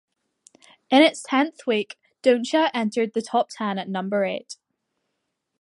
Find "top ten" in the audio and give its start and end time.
3.21-3.77